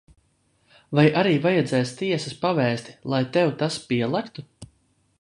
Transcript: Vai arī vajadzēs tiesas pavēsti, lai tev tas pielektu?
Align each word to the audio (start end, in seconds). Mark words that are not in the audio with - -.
Vai 0.99 1.03
arī 1.23 1.33
vajadzēs 1.43 1.93
tiesas 2.01 2.39
pavēsti, 2.47 2.99
lai 3.15 3.23
tev 3.37 3.57
tas 3.63 3.81
pielektu? 3.93 4.49